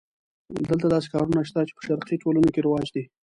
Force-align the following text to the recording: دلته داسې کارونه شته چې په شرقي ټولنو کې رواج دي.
دلته 0.67 0.85
داسې 0.87 1.07
کارونه 1.13 1.41
شته 1.49 1.59
چې 1.67 1.73
په 1.77 1.81
شرقي 1.87 2.15
ټولنو 2.21 2.49
کې 2.53 2.63
رواج 2.65 2.87
دي. 2.95 3.03